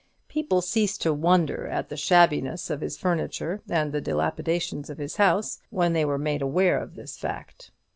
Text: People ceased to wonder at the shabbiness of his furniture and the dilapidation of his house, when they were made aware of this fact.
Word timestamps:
People 0.27 0.63
ceased 0.63 1.03
to 1.03 1.13
wonder 1.13 1.67
at 1.67 1.89
the 1.89 1.95
shabbiness 1.95 2.71
of 2.71 2.81
his 2.81 2.97
furniture 2.97 3.61
and 3.69 3.91
the 3.93 4.01
dilapidation 4.01 4.83
of 4.89 4.97
his 4.97 5.17
house, 5.17 5.61
when 5.69 5.93
they 5.93 6.05
were 6.05 6.17
made 6.17 6.41
aware 6.41 6.79
of 6.79 6.95
this 6.95 7.19
fact. 7.19 7.69